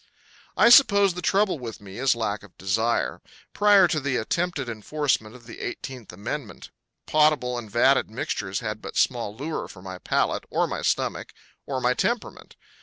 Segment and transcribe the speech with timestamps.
[0.57, 3.21] I suppose the trouble with me is lack of desire.
[3.53, 6.71] Prior to the attempted enforcement of the Eighteenth Amendment
[7.05, 11.33] potable and vatted mixtures had but small lure for my palate, or my stomach,
[11.67, 12.55] or my temperament.